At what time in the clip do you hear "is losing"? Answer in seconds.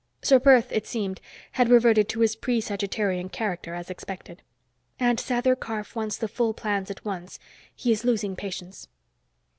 7.91-8.35